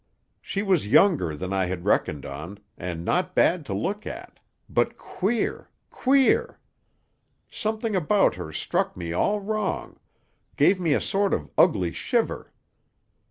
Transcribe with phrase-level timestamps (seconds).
[0.41, 4.97] "She was younger than I had reckoned on, and not bad to look at, but
[4.97, 6.59] queer, queer!
[7.51, 9.99] Something about her struck me all wrong;
[10.55, 12.51] gave me a sort of ugly shiver.